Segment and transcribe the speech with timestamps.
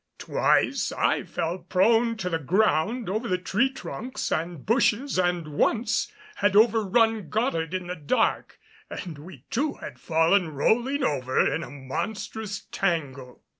[0.17, 6.11] Twice I fell prone to the ground over the tree trunks and bushes, and once
[6.37, 8.57] had overrun Goddard in the dark
[8.89, 13.43] and we two had fallen, rolling over in a monstrous tangle.